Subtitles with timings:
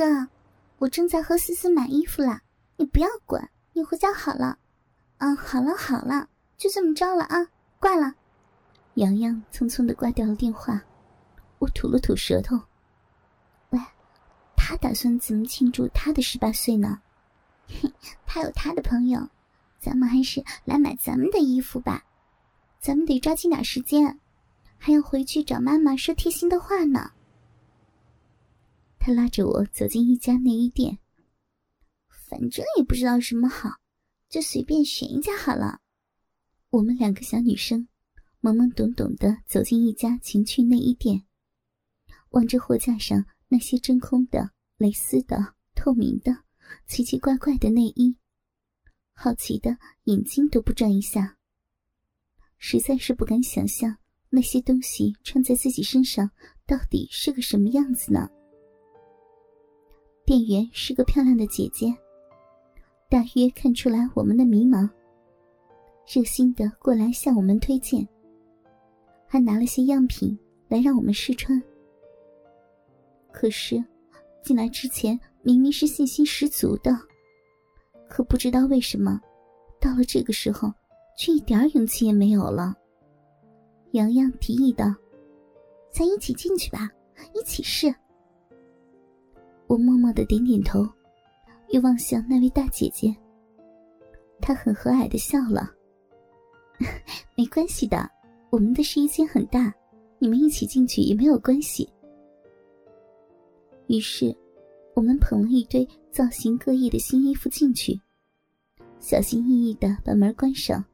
[0.00, 0.26] 哥，
[0.78, 2.40] 我正在和思思买衣服啦，
[2.78, 4.58] 你不要管，你回家好了。
[5.18, 6.26] 嗯，好了好了，
[6.56, 7.46] 就这么着了啊，
[7.78, 8.14] 挂了。
[8.94, 10.80] 洋洋匆匆的挂掉了电话，
[11.58, 12.58] 我吐了吐舌头。
[13.68, 13.78] 喂，
[14.56, 16.98] 他打算怎么庆祝他的十八岁呢？
[17.82, 17.92] 哼，
[18.24, 19.28] 他有他的朋友，
[19.78, 22.02] 咱们还是来买咱们的衣服吧。
[22.80, 24.18] 咱们得抓紧点时间，
[24.78, 27.12] 还要回去找妈妈说贴心的话呢。
[29.00, 30.98] 他拉着我走进一家内衣店，
[32.28, 33.80] 反正也不知道什么好，
[34.28, 35.80] 就随便选一家好了。
[36.68, 37.88] 我们两个小女生。
[38.42, 41.26] 懵懵懂懂的走进一家情趣内衣店，
[42.30, 46.44] 望着货架上那些真空的、蕾丝的、透明的、
[46.86, 48.16] 奇奇怪怪的内衣，
[49.12, 51.36] 好奇的眼睛都不转一下。
[52.56, 53.98] 实在是不敢想象
[54.30, 56.30] 那些东西穿在自己身上
[56.66, 58.30] 到底是个什么样子呢？
[60.30, 61.92] 店员是个漂亮的姐姐，
[63.08, 64.88] 大约看出来我们的迷茫，
[66.06, 68.06] 热心的过来向我们推荐。
[69.26, 71.60] 还拿了些样品来让我们试穿，
[73.32, 73.84] 可是
[74.40, 76.96] 进来之前明明是信心十足的，
[78.08, 79.20] 可不知道为什么，
[79.80, 80.72] 到了这个时候
[81.18, 82.72] 却一点勇气也没有了。
[83.94, 84.94] 洋洋提议道
[85.90, 86.88] ：“咱一起进去吧，
[87.34, 87.92] 一起试。”
[89.70, 90.84] 我默默的点点头，
[91.68, 93.14] 又望向那位大姐姐，
[94.40, 95.70] 她很和蔼的笑了
[97.38, 98.10] ：“没关系的。”
[98.50, 99.72] 我们的试衣间很大，
[100.18, 101.88] 你们一起进去也没有关系。
[103.86, 104.36] 于是，
[104.92, 107.96] 我们捧了一堆造型各异的新衣服进去，
[108.98, 110.84] 小心翼翼的把门关上，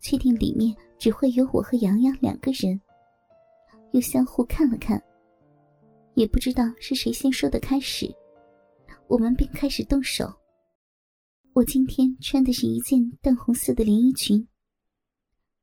[0.00, 2.80] 确定里面只会有我和洋洋两个人，
[3.92, 5.00] 又相互看了看，
[6.16, 8.10] 也不知道是谁先说的开始，
[9.06, 10.34] 我们便开始动手。
[11.52, 14.48] 我今天穿的是一件淡红色的连衣裙。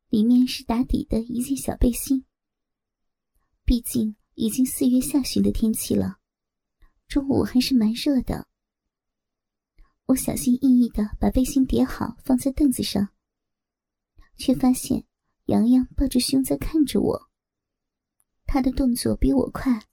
[0.09, 2.24] 里面是打底的一件小背心。
[3.66, 6.19] 毕竟已经四月下旬的天气了，
[7.08, 8.47] 中午还是蛮热的。
[10.06, 13.09] 我小心翼翼的把背心叠好，放在凳子上，
[14.38, 15.03] 却发现
[15.46, 17.30] 洋洋抱着胸在看着我。
[18.46, 19.88] 他的动作比我快，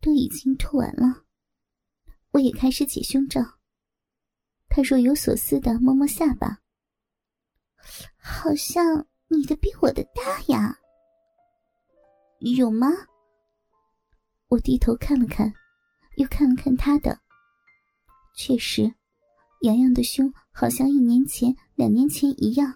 [0.00, 1.24] 都已经脱完了。
[2.32, 3.40] 我也开始解胸罩。
[4.68, 6.60] 他若有所思的摸摸下巴，
[8.18, 9.06] 好像。
[9.28, 10.78] 你的比我的大呀，
[12.38, 12.86] 有吗？
[14.46, 15.52] 我低头看了看，
[16.16, 17.18] 又看了看他的，
[18.36, 18.94] 确实，
[19.62, 22.72] 洋洋的胸好像一年前、两年前一样，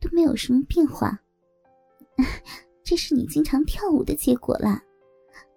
[0.00, 1.16] 都没有什么变化。
[2.82, 4.82] 这是你经常跳舞的结果啦，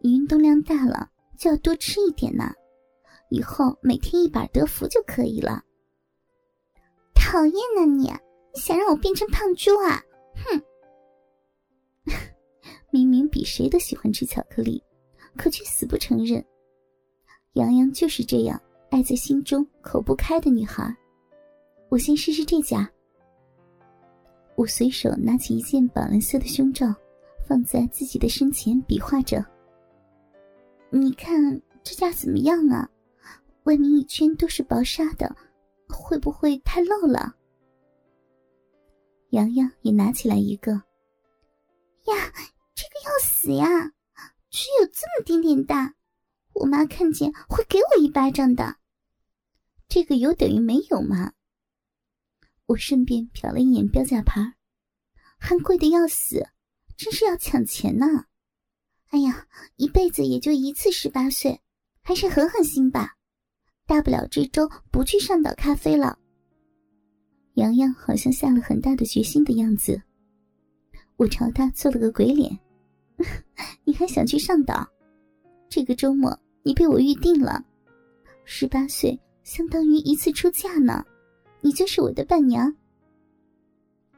[0.02, 2.52] 你运动量大了就要多吃一点呢，
[3.30, 5.64] 以后每天一把德芙就可以了。
[7.14, 8.04] 讨厌呢你，
[8.54, 10.02] 你想让我变成胖猪啊？
[10.46, 12.14] 哼，
[12.92, 14.82] 明明比谁都喜欢吃巧克力，
[15.36, 16.44] 可却死不承认。
[17.54, 20.96] 洋洋就是这样爱在心中口不开的女孩。
[21.90, 22.90] 我先试试这家。
[24.56, 26.94] 我随手拿起一件宝蓝色的胸罩，
[27.48, 29.44] 放在自己的身前，比划着
[30.92, 32.90] ：“你看这架怎么样啊？
[33.64, 35.36] 外面一圈都是薄纱的，
[35.88, 37.36] 会不会太露了？”
[39.32, 40.84] 洋洋也拿起来一个，呀，
[42.74, 43.68] 这个要死呀！
[44.50, 45.94] 只有这么点点大，
[46.54, 48.78] 我妈看见会给我一巴掌的。
[49.88, 51.34] 这个有等于没有吗？
[52.66, 54.56] 我顺便瞟了一眼标价牌，
[55.38, 56.48] 还贵的要死，
[56.98, 58.26] 真是要抢钱呢！
[59.10, 61.60] 哎呀，一辈子也就一次十八岁，
[62.04, 63.16] 还是狠狠心吧，
[63.88, 66.18] 大不了这周不去上岛咖啡了。
[67.56, 70.00] 洋洋好像下了很大的决心的样子，
[71.18, 72.58] 我朝他做了个鬼脸。
[73.84, 74.88] 你还想去上岛？
[75.68, 77.66] 这个周末你被我预定了。
[78.46, 81.04] 十八岁相当于一次出嫁呢，
[81.62, 82.74] 你就是我的伴娘。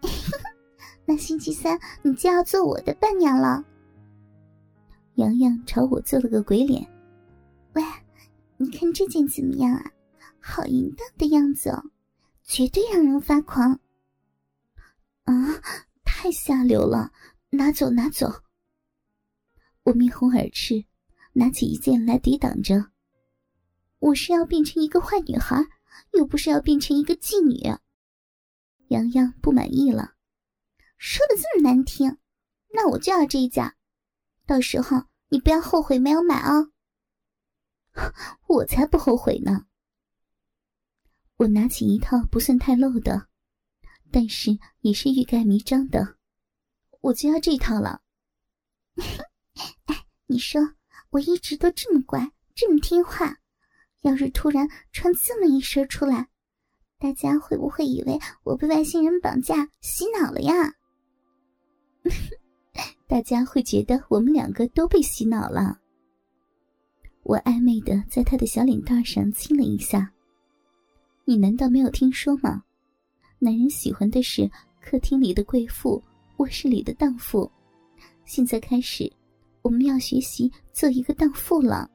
[1.06, 3.66] 那星期三你就要做我的伴娘了。
[5.22, 6.84] 洋洋朝我做了个鬼脸。
[7.74, 7.84] 喂，
[8.58, 9.92] 你看这件怎么样啊？
[10.40, 11.92] 好淫荡的样子哦。
[12.44, 13.80] 绝对让人发狂！
[15.26, 15.62] 啊，
[16.04, 17.12] 太下流了！
[17.52, 18.28] 拿走，拿走！
[19.84, 20.84] 我面红耳赤，
[21.34, 22.92] 拿起一件来抵挡着。
[24.00, 25.64] 我是要变成一个坏女孩，
[26.14, 27.78] 又不是要变成一个妓女。
[28.88, 30.16] 洋洋不满意了，
[30.98, 32.18] 说的这么难听，
[32.74, 33.76] 那我就要这一件，
[34.48, 36.72] 到时候你不要后悔没有买哦。
[38.48, 39.66] 我才不后悔呢。
[41.38, 43.30] 我拿起一套不算太露的，
[44.12, 46.18] 但是也是欲盖弥彰的，
[47.00, 48.02] 我就要这套了。
[49.86, 50.62] 哎，你说
[51.12, 53.38] 我一直都这么乖，这么听话，
[54.02, 56.28] 要是突然穿这么一身出来，
[57.00, 60.74] 大家会不会以为我被外星人绑架洗脑了呀？
[63.12, 65.78] 大家会觉得我们两个都被洗脑了。
[67.24, 70.10] 我暧昧的在他的小脸蛋上亲了一下。
[71.26, 72.64] 你难道没有听说吗？
[73.38, 74.50] 男人喜欢的是
[74.80, 76.02] 客厅里的贵妇，
[76.38, 77.52] 卧室里的荡妇。
[78.24, 79.12] 现在开始，
[79.62, 81.92] 我们要学习做一个荡妇了。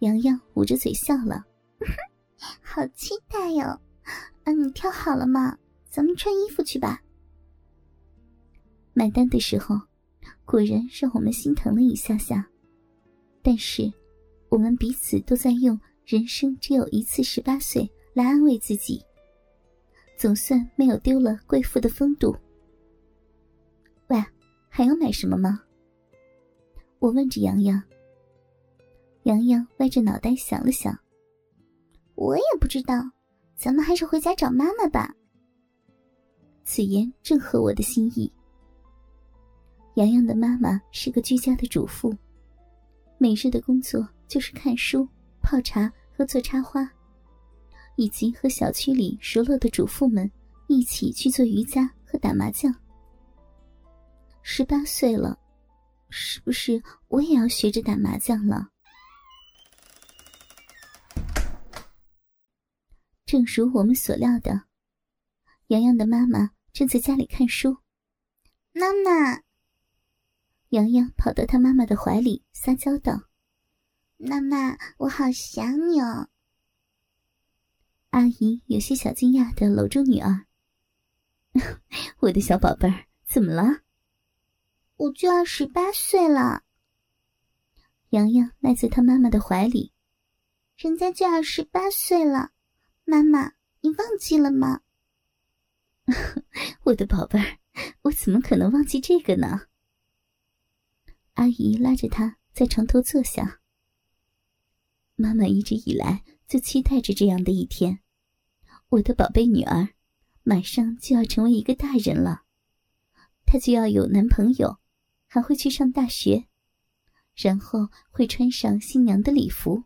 [0.00, 1.42] 洋洋捂着嘴笑了，
[2.60, 3.64] 好期待哟！
[4.44, 5.56] 啊，你挑好了吗？
[5.88, 7.00] 咱们穿衣服去吧。
[8.92, 9.80] 买单的时候，
[10.44, 12.46] 果然让我们心疼了一下下。
[13.42, 13.90] 但是，
[14.48, 19.02] 我们彼此都在用“人生只有一次十八岁”来安慰自己，
[20.18, 22.36] 总算没有丢了贵妇的风度。
[24.08, 24.22] 喂，
[24.68, 25.62] 还要买什么吗？
[26.98, 27.82] 我问着洋洋。
[29.22, 30.98] 洋洋歪着脑袋想了想，
[32.14, 32.94] 我也不知道，
[33.54, 35.14] 咱们还是回家找妈妈吧。
[36.64, 38.30] 此言正合我的心意。
[39.94, 42.16] 洋洋的妈妈是个居家的主妇。
[43.18, 45.06] 每日的工作就是看书、
[45.42, 46.90] 泡茶和做插花，
[47.96, 50.30] 以及和小区里熟络的主妇们
[50.68, 52.74] 一起去做瑜伽和打麻将。
[54.42, 55.38] 十八岁了，
[56.08, 58.68] 是不是我也要学着打麻将了？
[63.26, 64.62] 正如我们所料的，
[65.66, 67.76] 洋洋的妈妈正在家里看书。
[68.72, 69.42] 妈妈。
[70.70, 73.24] 洋洋跑到他妈妈的怀里撒娇道
[74.18, 76.28] ：“妈妈，我好想你哦。”
[78.10, 80.46] 阿姨有些小惊讶的搂住女儿
[82.20, 83.80] ：“我的小宝贝儿，怎么了
[84.96, 86.62] ？”“我就要十八岁了。”
[88.10, 89.92] 洋洋赖在他妈妈的怀里
[90.78, 92.52] ：“人家就要十八岁了，
[93.04, 94.82] 妈妈，你忘记了吗
[96.84, 97.58] ？”“我的宝贝儿，
[98.02, 99.62] 我怎么可能忘记这个呢？”
[101.40, 103.62] 阿姨拉着他在床头坐下。
[105.14, 108.00] 妈妈一直以来就期待着这样的一天，
[108.90, 109.88] 我的宝贝女儿，
[110.42, 112.42] 马上就要成为一个大人了，
[113.46, 114.80] 她就要有男朋友，
[115.26, 116.44] 还会去上大学，
[117.34, 119.84] 然后会穿上新娘的礼服，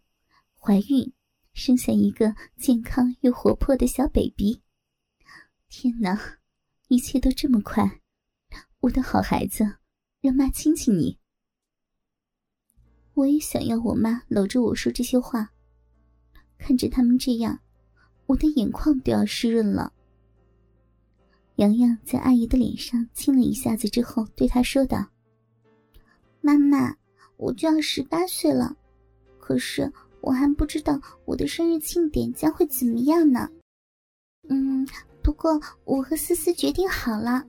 [0.58, 1.12] 怀孕，
[1.52, 4.60] 生下一个健康又活泼的小 baby。
[5.68, 6.40] 天哪，
[6.88, 8.00] 一切都这么快！
[8.80, 9.76] 我的好孩子，
[10.20, 11.20] 让妈亲亲你。
[13.14, 15.52] 我也想要我妈搂着我说这些话，
[16.58, 17.60] 看着他们这样，
[18.26, 19.92] 我的眼眶都要湿润了。
[21.56, 25.06] 洋洋在阿姨的脸上亲了一下子之后，对她说道
[26.42, 26.96] ：“妈妈，
[27.36, 28.76] 我就要十八岁了，
[29.38, 33.48] 可是我还不知道我的生日庆典将会怎么样呢。
[34.48, 34.84] 嗯，
[35.22, 37.46] 不过我和思思决定好了，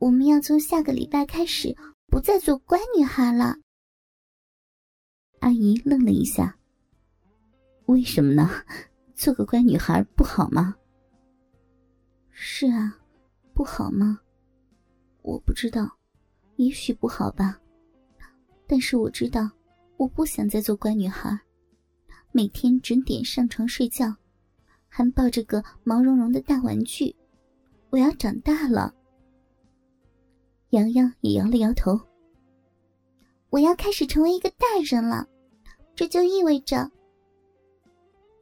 [0.00, 1.76] 我们要从下个礼拜开始
[2.08, 3.56] 不再做乖女孩了。”
[5.40, 6.56] 阿姨愣了一下。
[7.86, 8.48] 为什么呢？
[9.14, 10.76] 做个乖女孩不好吗？
[12.30, 12.96] 是啊，
[13.52, 14.20] 不好吗？
[15.22, 15.90] 我不知道，
[16.56, 17.60] 也许不好吧。
[18.66, 19.50] 但是我知道，
[19.96, 21.38] 我不想再做乖女孩，
[22.32, 24.14] 每天准点上床睡觉，
[24.88, 27.14] 还抱着个毛茸茸的大玩具。
[27.90, 28.94] 我要长大了。
[30.70, 32.00] 洋洋也摇了摇头。
[33.50, 35.28] 我要开始成为一个大人了，
[36.00, 36.90] 这就意味着。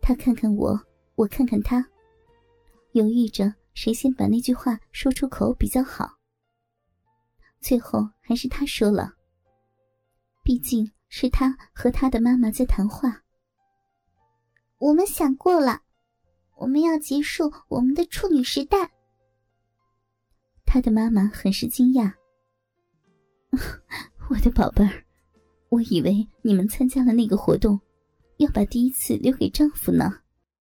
[0.00, 0.80] 他看看我，
[1.16, 1.84] 我看看他，
[2.92, 6.08] 犹豫着谁先把那句话说出口比较好。
[7.58, 9.12] 最后还是他说了，
[10.44, 13.24] 毕竟是他和他的妈妈在谈话。
[14.78, 15.82] 我们想过了，
[16.58, 18.88] 我们要结束我们的处女时代。
[20.64, 22.14] 他的妈妈很是惊讶。
[24.30, 25.04] 我的宝贝儿，
[25.70, 27.78] 我以为你们参加了那个活动，
[28.38, 30.10] 要把第一次留给丈夫呢。